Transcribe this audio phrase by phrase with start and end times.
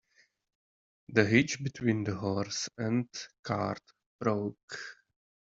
[1.09, 3.07] The hitch between the horse and
[3.43, 3.83] cart
[4.19, 4.79] broke.